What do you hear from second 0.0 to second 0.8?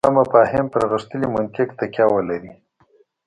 دا مفاهیم